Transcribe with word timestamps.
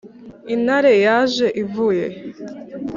intare 0.53 0.93
yaje 1.05 1.47
ivuye 1.61 2.05
he? 2.13 2.19